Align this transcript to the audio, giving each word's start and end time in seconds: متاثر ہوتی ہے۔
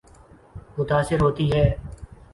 متاثر 0.77 1.19
ہوتی 1.21 1.45
ہے۔ 1.53 1.65